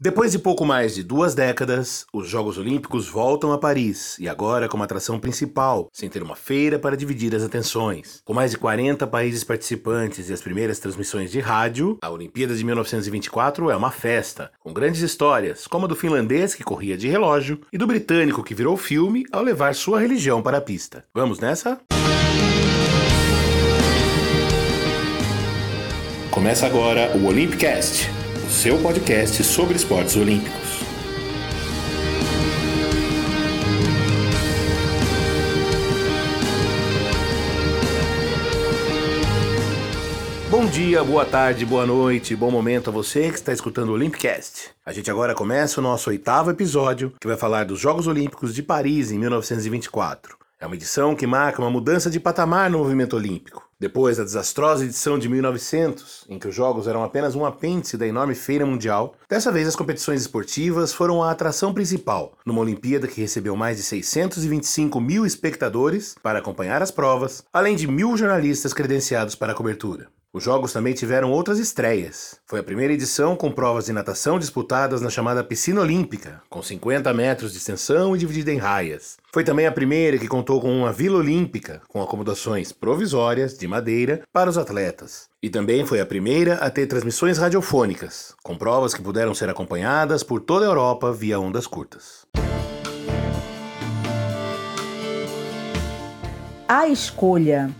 [0.00, 4.68] Depois de pouco mais de duas décadas, os Jogos Olímpicos voltam a Paris e agora
[4.68, 8.22] como atração principal, sem ter uma feira para dividir as atenções.
[8.24, 12.62] Com mais de 40 países participantes e as primeiras transmissões de rádio, a Olimpíada de
[12.64, 17.60] 1924 é uma festa, com grandes histórias, como a do finlandês que corria de relógio
[17.72, 21.04] e do britânico que virou filme ao levar sua religião para a pista.
[21.12, 21.80] Vamos nessa?
[26.30, 28.17] Começa agora o Olympicast
[28.48, 30.78] seu podcast sobre esportes olímpicos.
[40.50, 44.70] Bom dia, boa tarde, boa noite, bom momento a você que está escutando o Olympicast.
[44.84, 48.62] A gente agora começa o nosso oitavo episódio, que vai falar dos Jogos Olímpicos de
[48.62, 50.36] Paris em 1924.
[50.58, 53.67] É uma edição que marca uma mudança de patamar no movimento olímpico.
[53.80, 58.08] Depois da desastrosa edição de 1900, em que os Jogos eram apenas um apêndice da
[58.08, 63.20] enorme feira mundial, dessa vez as competições esportivas foram a atração principal, numa Olimpíada que
[63.20, 69.36] recebeu mais de 625 mil espectadores para acompanhar as provas, além de mil jornalistas credenciados
[69.36, 70.08] para a cobertura.
[70.30, 72.36] Os jogos também tiveram outras estreias.
[72.46, 77.14] Foi a primeira edição com provas de natação disputadas na chamada piscina olímpica, com 50
[77.14, 79.16] metros de extensão e dividida em raias.
[79.32, 84.20] Foi também a primeira que contou com uma vila olímpica, com acomodações provisórias de madeira
[84.30, 85.30] para os atletas.
[85.42, 90.22] E também foi a primeira a ter transmissões radiofônicas, com provas que puderam ser acompanhadas
[90.22, 92.26] por toda a Europa via ondas curtas.
[96.68, 97.74] A escolha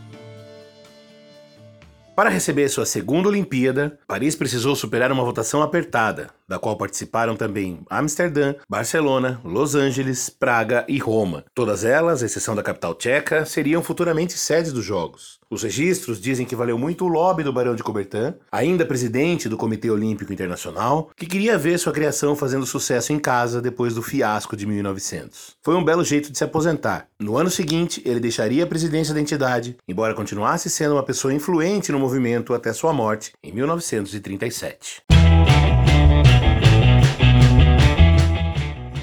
[2.18, 7.78] para receber sua segunda Olimpíada, Paris precisou superar uma votação apertada, da qual participaram também
[7.88, 11.44] Amsterdã, Barcelona, Los Angeles, Praga e Roma.
[11.54, 15.37] Todas elas, exceção da capital tcheca, seriam futuramente sedes dos Jogos.
[15.50, 19.56] Os registros dizem que valeu muito o lobby do Barão de Coubertin, ainda presidente do
[19.56, 24.54] Comitê Olímpico Internacional, que queria ver sua criação fazendo sucesso em casa depois do fiasco
[24.54, 25.56] de 1900.
[25.64, 27.06] Foi um belo jeito de se aposentar.
[27.18, 31.90] No ano seguinte, ele deixaria a presidência da entidade, embora continuasse sendo uma pessoa influente
[31.90, 35.02] no movimento até sua morte em 1937.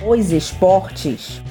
[0.08, 1.41] Os esportes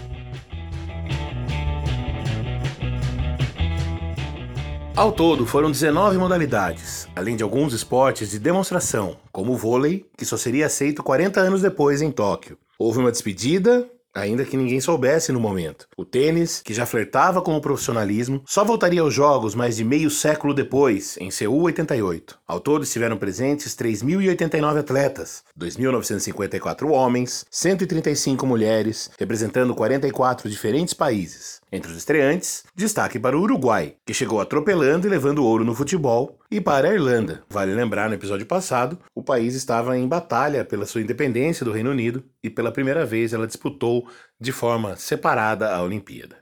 [4.97, 10.25] Ao todo, foram 19 modalidades, além de alguns esportes de demonstração, como o vôlei, que
[10.25, 12.57] só seria aceito 40 anos depois em Tóquio.
[12.79, 15.89] Houve uma despedida, ainda que ninguém soubesse no momento.
[15.97, 20.11] O tênis, que já flertava com o profissionalismo, só voltaria aos jogos mais de meio
[20.11, 22.39] século depois, em Seul 88.
[22.47, 31.61] Ao todo estiveram presentes 3.089 atletas, 2.954 homens, 135 mulheres, representando 44 diferentes países.
[31.73, 36.39] Entre os estreantes, destaque para o Uruguai, que chegou atropelando e levando ouro no futebol,
[36.49, 37.43] e para a Irlanda.
[37.51, 41.91] Vale lembrar, no episódio passado, o país estava em batalha pela sua independência do Reino
[41.91, 44.04] Unido e pela primeira vez ela disputou
[44.45, 46.37] de forma separada a Olimpíada.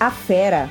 [0.00, 0.68] A Fera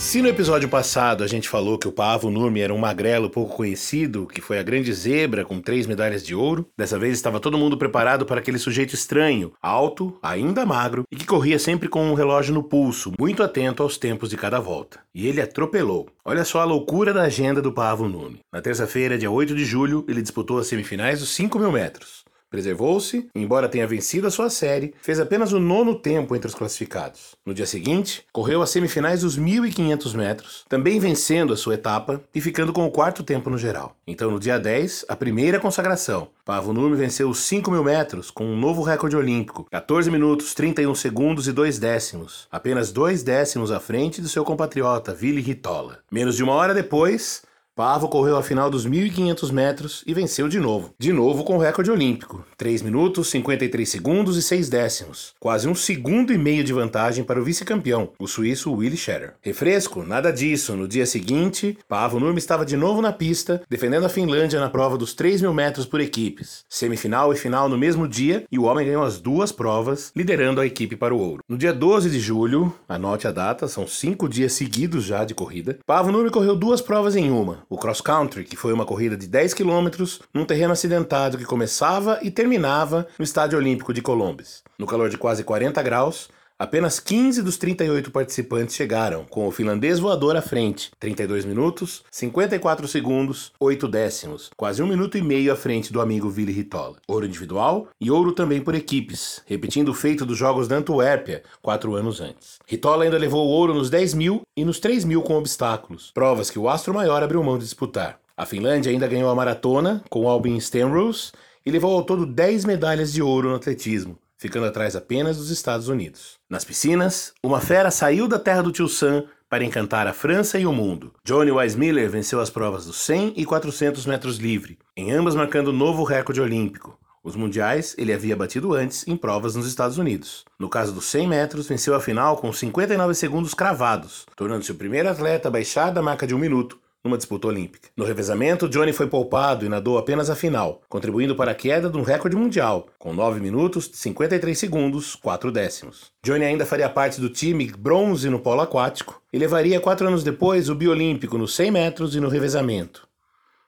[0.00, 3.54] Se no episódio passado a gente falou que o Pavo Nurmi era um magrelo pouco
[3.54, 7.58] conhecido, que foi a grande zebra com três medalhas de ouro, dessa vez estava todo
[7.58, 12.14] mundo preparado para aquele sujeito estranho, alto, ainda magro e que corria sempre com um
[12.14, 15.00] relógio no pulso, muito atento aos tempos de cada volta.
[15.14, 16.08] E ele atropelou.
[16.24, 18.40] Olha só a loucura da agenda do Pavo Nurmi.
[18.50, 22.24] Na terça-feira, dia 8 de julho, ele disputou as semifinais dos 5 mil metros.
[22.50, 27.36] Preservou-se, embora tenha vencido a sua série, fez apenas o nono tempo entre os classificados.
[27.46, 32.40] No dia seguinte, correu as semifinais dos 1.500 metros, também vencendo a sua etapa e
[32.40, 33.96] ficando com o quarto tempo no geral.
[34.04, 36.28] Então, no dia 10, a primeira consagração.
[36.44, 41.46] Pavo Nurmi venceu os 5.000 metros com um novo recorde olímpico, 14 minutos, 31 segundos
[41.46, 46.00] e 2 décimos, apenas 2 décimos à frente do seu compatriota Vili Ritola.
[46.10, 47.42] Menos de uma hora depois,
[47.80, 50.92] Pavo correu a final dos 1.500 metros e venceu de novo.
[50.98, 52.44] De novo com o recorde olímpico.
[52.58, 55.32] 3 minutos, 53 segundos e 6 décimos.
[55.40, 59.32] Quase um segundo e meio de vantagem para o vice-campeão, o suíço Willy Scherer.
[59.40, 60.02] Refresco?
[60.02, 60.76] Nada disso.
[60.76, 64.98] No dia seguinte, Pavo Nurmi estava de novo na pista, defendendo a Finlândia na prova
[64.98, 66.66] dos 3 mil metros por equipes.
[66.68, 70.66] Semifinal e final no mesmo dia, e o homem ganhou as duas provas, liderando a
[70.66, 71.42] equipe para o ouro.
[71.48, 75.78] No dia 12 de julho, anote a data, são cinco dias seguidos já de corrida,
[75.86, 79.28] Pavo Nurmi correu duas provas em uma o cross country, que foi uma corrida de
[79.28, 84.64] 10 quilômetros num terreno acidentado que começava e terminava no Estádio Olímpico de Colombes.
[84.76, 86.28] No calor de quase 40 graus,
[86.60, 92.86] Apenas 15 dos 38 participantes chegaram, com o finlandês voador à frente, 32 minutos, 54
[92.86, 96.96] segundos, 8 décimos, quase um minuto e meio à frente do amigo Vili Ritola.
[97.08, 101.94] Ouro individual e ouro também por equipes, repetindo o feito dos Jogos da Antuérpia, quatro
[101.94, 102.58] anos antes.
[102.66, 106.58] Ritola ainda levou ouro nos 10 mil e nos 3 mil com obstáculos, provas que
[106.58, 108.20] o astro maior abriu mão de disputar.
[108.36, 111.32] A Finlândia ainda ganhou a maratona com Albin Stenroos
[111.64, 115.88] e levou ao todo 10 medalhas de ouro no atletismo, ficando atrás apenas dos Estados
[115.88, 116.38] Unidos.
[116.48, 120.64] Nas piscinas, uma fera saiu da terra do tio Sam para encantar a França e
[120.64, 121.12] o mundo.
[121.22, 126.04] Johnny Weissmiller venceu as provas dos 100 e 400 metros livre, em ambas marcando novo
[126.04, 126.98] recorde olímpico.
[127.22, 130.46] Os mundiais ele havia batido antes em provas nos Estados Unidos.
[130.58, 135.10] No caso dos 100 metros, venceu a final com 59 segundos cravados, tornando-se o primeiro
[135.10, 137.88] atleta a baixar da marca de um minuto numa disputa olímpica.
[137.96, 141.96] No revezamento, Johnny foi poupado e nadou apenas a final, contribuindo para a queda de
[141.96, 146.12] um recorde mundial, com 9 minutos, 53 segundos, 4 décimos.
[146.22, 150.68] Johnny ainda faria parte do time bronze no polo aquático e levaria quatro anos depois
[150.68, 153.09] o biolímpico nos 100 metros e no revezamento.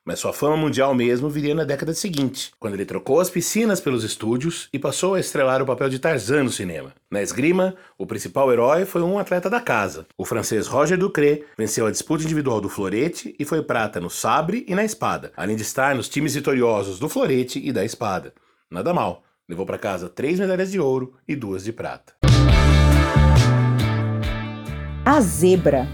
[0.04, 4.02] Mas sua fama mundial mesmo viria na década seguinte, quando ele trocou as piscinas pelos
[4.02, 6.92] estúdios e passou a estrelar o papel de Tarzan no cinema.
[7.08, 10.04] Na esgrima, o principal herói foi um atleta da casa.
[10.18, 14.66] O francês Roger Ducré venceu a disputa individual do florete e foi prata no sabre
[14.68, 18.34] e na espada, além de estar nos times vitoriosos do florete e da espada.
[18.68, 22.14] Nada mal, levou para casa três medalhas de ouro e duas de prata.
[25.04, 25.86] A zebra.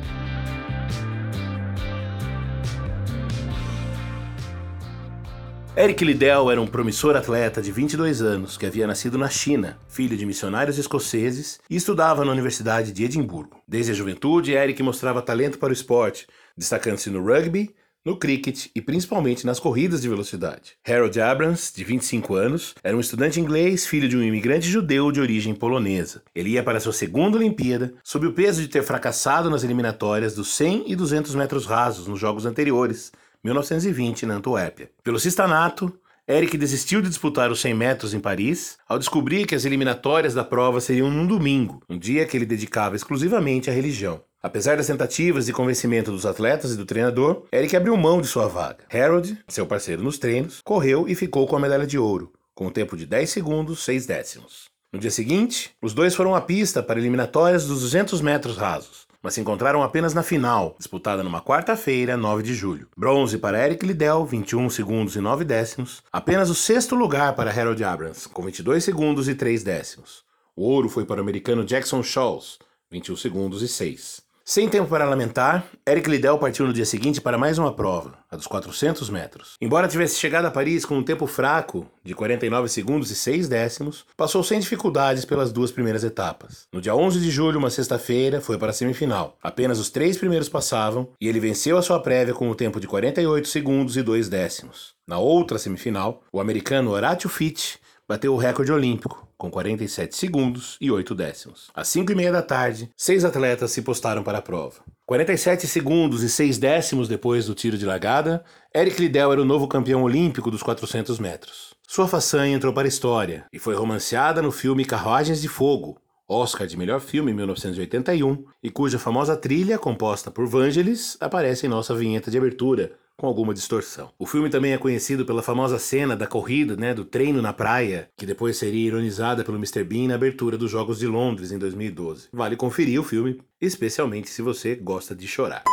[5.80, 10.16] Eric Liddell era um promissor atleta de 22 anos que havia nascido na China, filho
[10.16, 13.62] de missionários escoceses, e estudava na Universidade de Edimburgo.
[13.64, 16.26] Desde a juventude, Eric mostrava talento para o esporte,
[16.56, 17.72] destacando-se no rugby,
[18.04, 20.72] no cricket e principalmente nas corridas de velocidade.
[20.84, 25.20] Harold Abrams, de 25 anos, era um estudante inglês, filho de um imigrante judeu de
[25.20, 26.22] origem polonesa.
[26.34, 30.56] Ele ia para sua segunda Olimpíada, sob o peso de ter fracassado nas eliminatórias dos
[30.56, 33.12] 100 e 200 metros rasos nos jogos anteriores,
[33.44, 34.90] 1920, na Antuérpia.
[35.02, 35.92] Pelo cistanato,
[36.28, 40.44] Eric desistiu de disputar os 100 metros em Paris ao descobrir que as eliminatórias da
[40.44, 44.20] prova seriam num domingo, um dia que ele dedicava exclusivamente à religião.
[44.42, 48.46] Apesar das tentativas e convencimento dos atletas e do treinador, Eric abriu mão de sua
[48.46, 48.84] vaga.
[48.92, 52.70] Harold, seu parceiro nos treinos, correu e ficou com a medalha de ouro, com um
[52.70, 54.68] tempo de 10 segundos 6 décimos.
[54.92, 59.34] No dia seguinte, os dois foram à pista para eliminatórias dos 200 metros rasos mas
[59.34, 62.88] se encontraram apenas na final, disputada numa quarta-feira, 9 de julho.
[62.96, 66.02] Bronze para Eric Liddell, 21 segundos e 9 décimos.
[66.12, 70.24] Apenas o sexto lugar para Harold Abrams, com 22 segundos e 3 décimos.
[70.54, 72.58] O ouro foi para o americano Jackson Scholes,
[72.90, 74.27] 21 segundos e 6.
[74.50, 78.34] Sem tempo para lamentar, Eric Liddell partiu no dia seguinte para mais uma prova, a
[78.34, 79.56] dos 400 metros.
[79.60, 84.06] Embora tivesse chegado a Paris com um tempo fraco, de 49 segundos e 6 décimos,
[84.16, 86.66] passou sem dificuldades pelas duas primeiras etapas.
[86.72, 89.36] No dia 11 de julho, uma sexta-feira, foi para a semifinal.
[89.42, 92.80] Apenas os três primeiros passavam e ele venceu a sua prévia com o um tempo
[92.80, 94.94] de 48 segundos e 2 décimos.
[95.06, 97.76] Na outra semifinal, o americano Horatio Fitch
[98.08, 101.70] bateu o recorde olímpico, com 47 segundos e 8 décimos.
[101.74, 104.76] Às 5 e meia da tarde, seis atletas se postaram para a prova.
[105.04, 108.42] 47 segundos e 6 décimos depois do tiro de largada,
[108.74, 111.74] Eric Liddell era o novo campeão olímpico dos 400 metros.
[111.86, 116.66] Sua façanha entrou para a história e foi romanceada no filme Carruagens de Fogo, Oscar
[116.66, 121.94] de melhor filme em 1981, e cuja famosa trilha, composta por Vangelis, aparece em nossa
[121.94, 124.10] vinheta de abertura, com alguma distorção.
[124.18, 128.10] O filme também é conhecido pela famosa cena da corrida, né, do treino na praia,
[128.16, 129.82] que depois seria ironizada pelo Mr.
[129.82, 132.28] Bean na abertura dos Jogos de Londres em 2012.
[132.32, 135.64] Vale conferir o filme, especialmente se você gosta de chorar.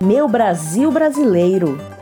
[0.00, 1.95] Meu Brasil brasileiro.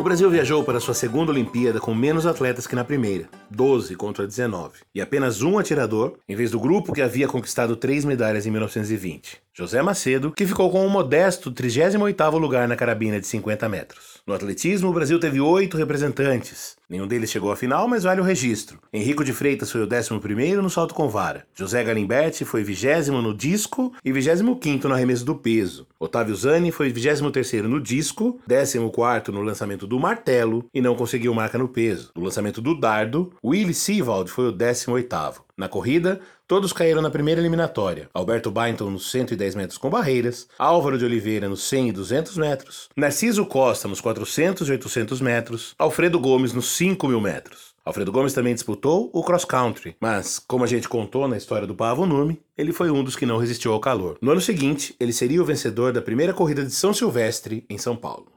[0.00, 4.26] O Brasil viajou para sua segunda Olimpíada com menos atletas que na primeira, 12 contra
[4.26, 8.50] 19, e apenas um atirador, em vez do grupo que havia conquistado três medalhas em
[8.50, 9.42] 1920.
[9.52, 14.19] José Macedo, que ficou com um modesto 38º lugar na carabina de 50 metros.
[14.30, 16.76] No atletismo, o Brasil teve oito representantes.
[16.88, 18.78] Nenhum deles chegou à final, mas vale o registro.
[18.92, 21.44] Henrico de Freitas foi o 11º no salto com vara.
[21.52, 25.84] José Galimberti foi 20 no disco e 25º no arremesso do peso.
[25.98, 31.58] Otávio Zani foi 23º no disco, 14º no lançamento do martelo e não conseguiu marca
[31.58, 32.12] no peso.
[32.14, 35.42] No lançamento do dardo, Willie Seawald foi o 18º.
[35.60, 38.08] Na corrida, todos caíram na primeira eliminatória.
[38.14, 42.88] Alberto Bainton nos 110 metros com barreiras, Álvaro de Oliveira nos 100 e 200 metros,
[42.96, 47.74] Narciso Costa nos 400 e 800 metros, Alfredo Gomes nos 5 mil metros.
[47.84, 51.74] Alfredo Gomes também disputou o cross country, mas, como a gente contou na história do
[51.74, 54.16] Pavo Nume, ele foi um dos que não resistiu ao calor.
[54.22, 57.94] No ano seguinte, ele seria o vencedor da primeira corrida de São Silvestre, em São
[57.94, 58.28] Paulo.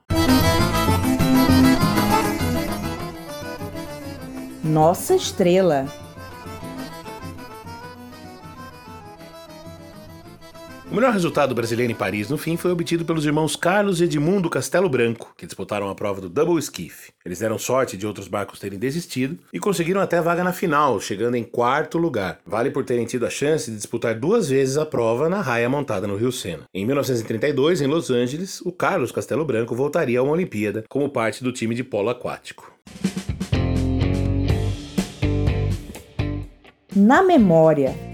[4.62, 6.03] Nossa estrela!
[10.94, 14.48] O melhor resultado brasileiro em Paris no fim foi obtido pelos irmãos Carlos e Edmundo
[14.48, 17.12] Castelo Branco, que disputaram a prova do Double Skiff.
[17.26, 21.34] Eles deram sorte de outros barcos terem desistido e conseguiram até vaga na final, chegando
[21.34, 22.38] em quarto lugar.
[22.46, 26.06] Vale por terem tido a chance de disputar duas vezes a prova na raia montada
[26.06, 26.66] no Rio Sena.
[26.72, 31.44] Em 1932, em Los Angeles, o Carlos Castelo Branco voltaria a uma Olimpíada como parte
[31.44, 32.72] do time de polo aquático.
[36.96, 38.13] Na memória.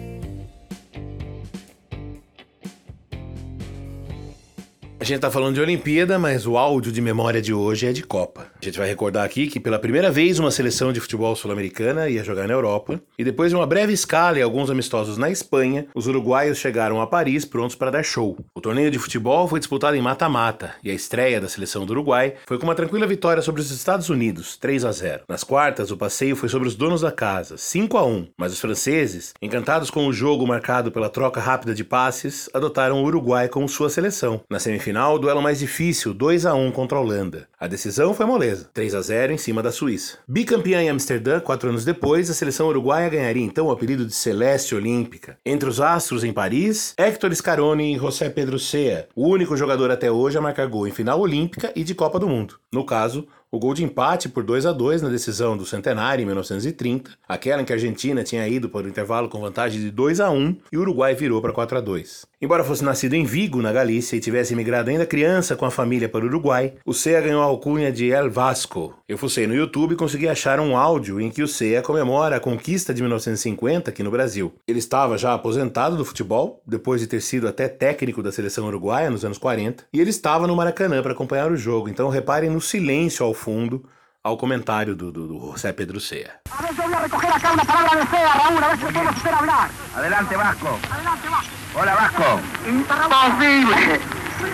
[5.09, 8.47] Gente tá falando de Olimpíada, mas o áudio de memória de hoje é de Copa.
[8.61, 12.25] A gente vai recordar aqui que pela primeira vez uma seleção de futebol sul-americana ia
[12.25, 16.07] jogar na Europa, e depois de uma breve escala e alguns amistosos na Espanha, os
[16.07, 18.37] uruguaios chegaram a Paris prontos para dar show.
[18.53, 22.33] O torneio de futebol foi disputado em mata-mata, e a estreia da seleção do Uruguai
[22.45, 25.21] foi com uma tranquila vitória sobre os Estados Unidos, 3 a 0.
[25.29, 28.59] Nas quartas, o passeio foi sobre os donos da casa, 5 a 1, mas os
[28.59, 33.69] franceses, encantados com o jogo marcado pela troca rápida de passes, adotaram o Uruguai como
[33.69, 34.41] sua seleção.
[34.49, 37.47] Na semifinal, o duelo mais difícil, 2 a 1 contra a Holanda.
[37.57, 38.48] A decisão foi moleza.
[38.55, 40.17] 3 a 0 em cima da Suíça.
[40.27, 44.75] Bicampeã em Amsterdã, quatro anos depois, a seleção uruguaia ganharia então o apelido de Celeste
[44.75, 45.37] Olímpica.
[45.45, 50.11] Entre os astros em Paris, Héctor Scaroni e José Pedro Sea, o único jogador até
[50.11, 52.59] hoje a marcar gol em final olímpica e de Copa do Mundo.
[52.71, 56.25] No caso, o gol de empate por 2 a 2 na decisão do Centenário em
[56.25, 60.19] 1930, aquela em que a Argentina tinha ido para o intervalo com vantagem de 2
[60.19, 62.27] a 1 e o Uruguai virou para 4 a 2.
[62.41, 66.07] Embora fosse nascido em Vigo, na Galícia, e tivesse emigrado ainda criança com a família
[66.07, 68.95] para o Uruguai, o Cea ganhou a alcunha de El Vasco.
[69.09, 72.39] Eu fucei no YouTube e consegui achar um áudio em que o Cea comemora a
[72.39, 74.53] conquista de 1950 aqui no Brasil.
[74.67, 79.09] Ele estava já aposentado do futebol, depois de ter sido até técnico da seleção uruguaia
[79.09, 82.61] nos anos 40, e ele estava no Maracanã para acompanhar o jogo, então reparem no
[82.61, 83.83] silêncio ao fundo
[84.21, 86.41] ao comentário do, do, do José Pedro Cea.
[86.51, 89.15] A ver, voy a recoger acá una palabra de Cea, Raúl, a ver si podemos
[89.15, 89.69] hacer hablar.
[89.95, 90.79] Adelante, Vasco.
[90.91, 91.53] Adelante, Vasco.
[91.75, 92.41] Hola, Vasco.
[92.67, 93.99] Imposible,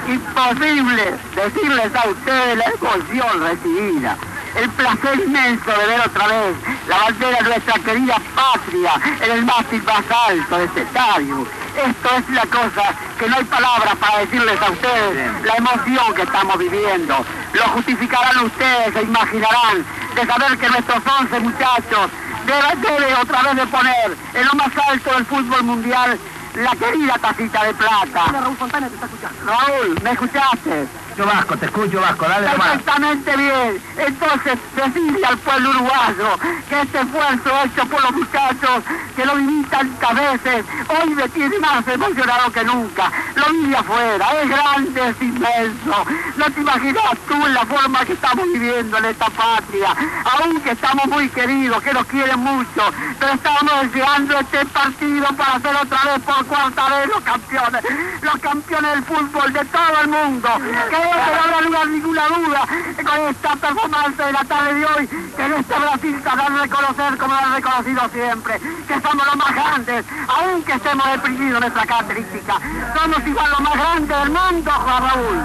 [0.07, 1.03] imposible
[1.35, 4.17] decirles a ustedes la emoción recibida,
[4.55, 6.55] el placer inmenso de ver otra vez
[6.87, 11.47] la bandera de nuestra querida patria en el mástil más alto de este estadio.
[11.77, 16.21] Esto es la cosa que no hay palabras para decirles a ustedes la emoción que
[16.21, 17.25] estamos viviendo.
[17.53, 22.09] Lo justificarán ustedes e imaginarán de saber que nuestros 11 muchachos
[22.45, 26.17] deben, deben otra vez de poner en lo más alto del fútbol mundial
[26.55, 28.25] la querida tacita de plata.
[28.31, 29.45] Raúl Fontana te está escuchando.
[29.45, 30.87] Raúl, ¿me escuchaste?
[31.17, 32.27] Yo, Vasco, te escucho, Vasco.
[32.27, 32.67] Dale nomás.
[32.71, 33.81] Perfectamente bien.
[33.97, 38.83] Entonces, decirle al pueblo uruguayo que este esfuerzo hecho por los muchachos
[39.15, 43.11] que lo viví tantas veces, hoy me tiene más emocionado que nunca.
[43.35, 46.05] Lo vi de afuera, es grande, es inmenso.
[46.35, 49.95] No te imaginas tú la forma que estamos viviendo en esta patria.
[50.41, 55.75] Aunque estamos muy queridos, que nos quieren mucho, pero estamos deseando este partido para ser
[55.77, 57.83] otra vez por cuarta vez los campeones.
[58.21, 60.49] Los campeones del fútbol de todo el mundo.
[60.89, 65.45] Que no habrá lugar ninguna duda con esta performance de la tarde de hoy, que
[65.45, 70.05] en este Brasil hará reconocer como lo han reconocido siempre, que somos los más grandes,
[70.27, 72.53] aunque estemos deprimidos nuestra característica.
[72.95, 75.41] Somos igual los más grandes del mundo, Juan Raúl.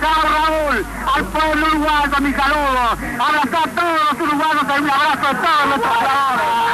[0.00, 5.26] Chao Raúl, al pueblo uruguayo mi saludo, abrazar a todos los uruguayos y un abrazo
[5.26, 6.70] a todos nuestros jugadores.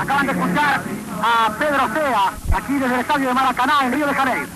[0.00, 0.80] Acaban de escuchar
[1.22, 4.46] a Pedro Sea, aquí desde el estadio de Maracaná, en Río de Janeiro.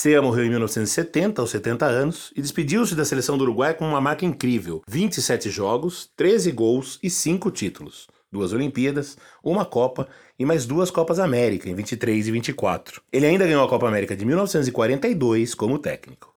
[0.00, 4.00] Cea morreu em 1970, aos 70 anos, e despediu-se da seleção do Uruguai com uma
[4.00, 8.08] marca incrível: 27 jogos, 13 gols e 5 títulos.
[8.32, 13.02] Duas Olimpíadas, uma Copa e mais duas Copas América, em 23 e 24.
[13.12, 16.34] Ele ainda ganhou a Copa América de 1942 como técnico.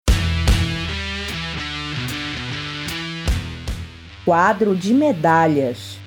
[4.25, 6.02] Quadro de medalhas.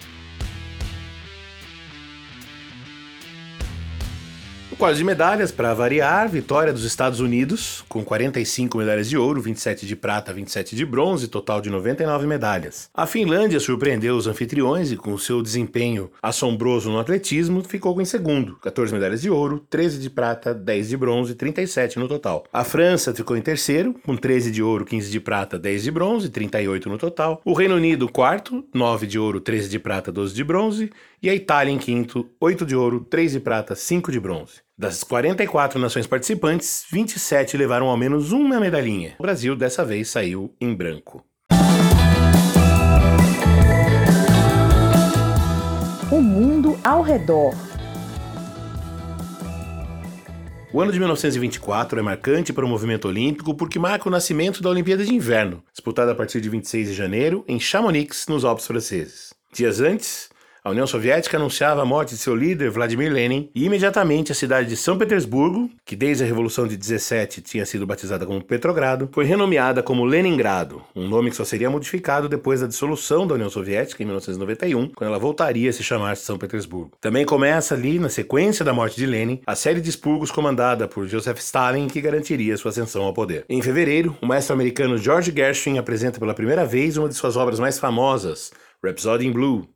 [4.76, 9.40] O quadro de medalhas, para variar, vitória dos Estados Unidos, com 45 medalhas de ouro,
[9.40, 12.90] 27 de prata, 27 de bronze, total de 99 medalhas.
[12.94, 18.58] A Finlândia surpreendeu os anfitriões e, com seu desempenho assombroso no atletismo, ficou em segundo,
[18.58, 22.44] 14 medalhas de ouro, 13 de prata, 10 de bronze, 37 no total.
[22.52, 26.28] A França ficou em terceiro, com 13 de ouro, 15 de prata, 10 de bronze,
[26.28, 27.42] 38 no total.
[27.46, 30.92] O Reino Unido, quarto, 9 de ouro, 13 de prata, 12 de bronze.
[31.24, 34.65] E a Itália em quinto, 8 de ouro, 3 de prata, 5 de bronze.
[34.78, 39.16] Das 44 nações participantes, 27 levaram ao menos uma medalhinha.
[39.18, 41.24] O Brasil dessa vez saiu em branco.
[46.12, 47.56] O mundo ao redor.
[50.74, 54.70] O ano de 1924 é marcante para o movimento olímpico porque marca o nascimento da
[54.70, 59.34] Olimpíada de Inverno, disputada a partir de 26 de janeiro em Chamonix, nos Alpes franceses.
[59.54, 60.30] Dias antes,
[60.66, 64.68] a União Soviética anunciava a morte de seu líder, Vladimir Lenin, e imediatamente a cidade
[64.68, 69.26] de São Petersburgo, que desde a Revolução de 17 tinha sido batizada como Petrogrado, foi
[69.26, 74.02] renomeada como Leningrado, um nome que só seria modificado depois da dissolução da União Soviética
[74.02, 76.94] em 1991, quando ela voltaria a se chamar São Petersburgo.
[77.00, 81.06] Também começa ali, na sequência da morte de Lenin, a série de expurgos comandada por
[81.06, 83.46] Joseph Stalin que garantiria sua ascensão ao poder.
[83.48, 87.60] Em fevereiro, o maestro americano George Gershwin apresenta pela primeira vez uma de suas obras
[87.60, 88.52] mais famosas,
[88.84, 89.68] Rhapsody in Blue.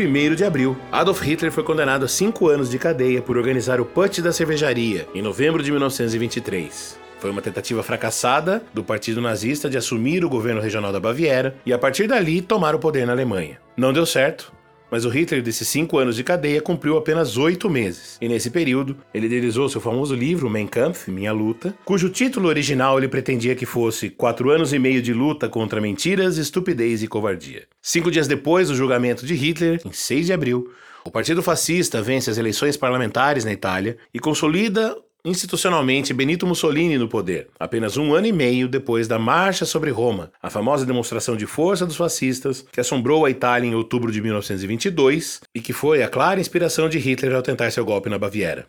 [0.00, 3.84] 1 de abril, Adolf Hitler foi condenado a cinco anos de cadeia por organizar o
[3.84, 6.98] Putsch da cervejaria, em novembro de 1923.
[7.20, 11.72] Foi uma tentativa fracassada do partido nazista de assumir o governo regional da Baviera e,
[11.72, 13.58] a partir dali, tomar o poder na Alemanha.
[13.76, 14.52] Não deu certo,
[14.92, 18.18] mas o Hitler, desses cinco anos de cadeia, cumpriu apenas oito meses.
[18.20, 22.98] E nesse período, ele idealizou seu famoso livro, Mein Kampf, Minha Luta, cujo título original
[22.98, 27.62] ele pretendia que fosse Quatro anos e meio de luta contra mentiras, estupidez e covardia.
[27.80, 30.70] Cinco dias depois do julgamento de Hitler, em 6 de abril,
[31.06, 34.94] o Partido Fascista vence as eleições parlamentares na Itália e consolida
[35.24, 40.32] institucionalmente Benito Mussolini no poder, apenas um ano e meio depois da Marcha sobre Roma,
[40.42, 45.40] a famosa demonstração de força dos fascistas que assombrou a Itália em outubro de 1922
[45.54, 48.66] e que foi a clara inspiração de Hitler ao tentar seu golpe na Baviera.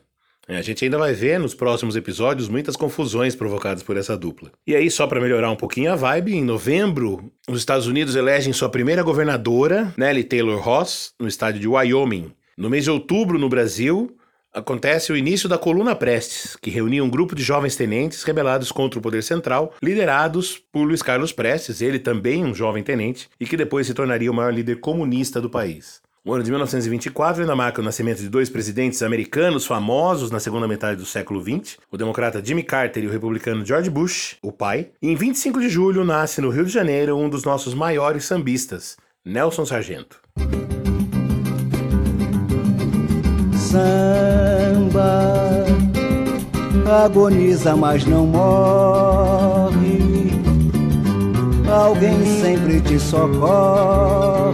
[0.47, 4.51] É, a gente ainda vai ver nos próximos episódios muitas confusões provocadas por essa dupla.
[4.67, 8.51] E aí, só para melhorar um pouquinho a vibe, em novembro, os Estados Unidos elegem
[8.51, 12.31] sua primeira governadora, Nellie Taylor Ross, no estado de Wyoming.
[12.57, 14.15] No mês de outubro, no Brasil,
[14.53, 18.99] acontece o início da Coluna Prestes, que reunia um grupo de jovens tenentes rebelados contra
[18.99, 23.57] o poder central, liderados por Luiz Carlos Prestes, ele também um jovem tenente, e que
[23.57, 26.01] depois se tornaria o maior líder comunista do país.
[26.25, 30.65] O ano de 1924 ainda marca o nascimento de dois presidentes americanos famosos na segunda
[30.65, 34.91] metade do século XX, o democrata Jimmy Carter e o republicano George Bush, o pai.
[35.01, 38.95] E em 25 de julho nasce no Rio de Janeiro um dos nossos maiores sambistas,
[39.25, 40.21] Nelson Sargento.
[43.57, 44.22] Samba
[46.93, 49.73] agoniza, mas não morre.
[51.69, 54.53] Alguém sempre te socorre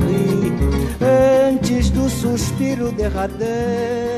[1.02, 4.09] antes do suspiro derradeiro.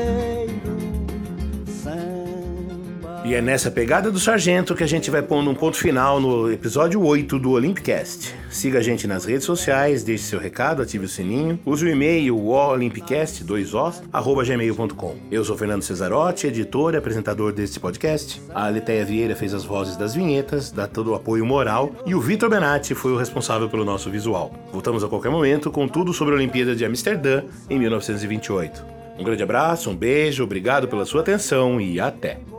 [3.32, 6.52] E é nessa pegada do sargento que a gente vai pondo um ponto final no
[6.52, 8.34] episódio 8 do Olympicast.
[8.50, 12.46] Siga a gente nas redes sociais, deixe seu recado, ative o sininho, use o e-mail
[12.46, 14.02] olympicast, 2 os,
[14.46, 15.16] gmail.com.
[15.30, 18.38] Eu sou Fernando Cesarotti, editor e apresentador deste podcast.
[18.54, 22.20] A Aleteia Vieira fez as vozes das vinhetas, dá todo o apoio moral, e o
[22.20, 24.52] Vitor Benatti foi o responsável pelo nosso visual.
[24.70, 28.84] Voltamos a qualquer momento com tudo sobre a Olimpíada de Amsterdã em 1928.
[29.18, 32.51] Um grande abraço, um beijo, obrigado pela sua atenção e até!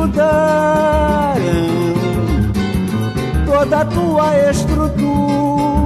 [0.00, 1.40] Mudaram
[3.44, 5.84] toda a tua estrutura,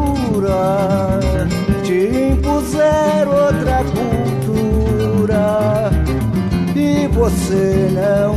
[1.82, 5.44] te impuseram outra cultura
[6.76, 8.36] e você não